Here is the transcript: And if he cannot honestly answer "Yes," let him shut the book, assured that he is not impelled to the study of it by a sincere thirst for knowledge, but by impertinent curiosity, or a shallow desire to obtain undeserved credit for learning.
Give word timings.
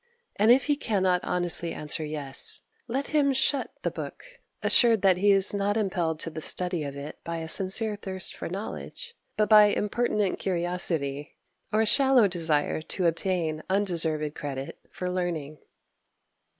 And 0.37 0.49
if 0.49 0.65
he 0.65 0.75
cannot 0.75 1.23
honestly 1.23 1.73
answer 1.75 2.03
"Yes," 2.03 2.63
let 2.87 3.09
him 3.09 3.31
shut 3.33 3.71
the 3.83 3.91
book, 3.91 4.23
assured 4.63 5.03
that 5.03 5.17
he 5.17 5.29
is 5.31 5.53
not 5.53 5.77
impelled 5.77 6.19
to 6.21 6.31
the 6.31 6.41
study 6.41 6.83
of 6.83 6.97
it 6.97 7.19
by 7.23 7.37
a 7.37 7.47
sincere 7.47 7.95
thirst 7.95 8.33
for 8.33 8.49
knowledge, 8.49 9.13
but 9.37 9.47
by 9.47 9.65
impertinent 9.65 10.39
curiosity, 10.39 11.35
or 11.71 11.81
a 11.81 11.85
shallow 11.85 12.27
desire 12.27 12.81
to 12.81 13.05
obtain 13.05 13.61
undeserved 13.69 14.33
credit 14.33 14.79
for 14.89 15.07
learning. 15.07 15.59